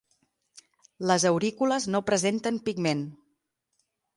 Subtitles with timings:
[1.11, 3.05] Les aurícules no presenten pigment.